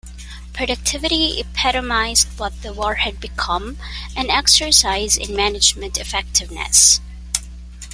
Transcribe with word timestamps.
Productivity 0.51 1.39
epitomized 1.39 2.27
what 2.39 2.59
the 2.63 2.73
war 2.73 2.95
had 2.95 3.19
become: 3.19 3.77
an 4.17 4.31
exercise 4.31 5.15
in 5.15 5.35
management 5.35 5.99
effectiveness. 5.99 6.99